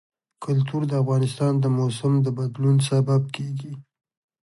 کلتور 0.43 0.81
د 0.87 0.93
افغانستان 1.03 1.53
د 1.59 1.65
موسم 1.77 2.13
د 2.25 2.27
بدلون 2.37 2.77
سبب 2.89 3.21
کېږي. 3.35 3.73